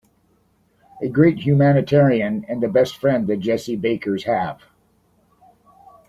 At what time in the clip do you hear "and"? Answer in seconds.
2.49-2.59